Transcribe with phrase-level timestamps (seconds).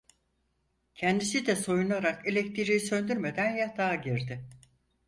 [0.95, 4.49] Kendisi de soyunarak elektriği söndürmeden yatağa girdi.